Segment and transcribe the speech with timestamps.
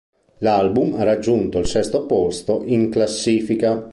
[0.39, 3.87] L'album ha raggiunto il sesto posto in classifica.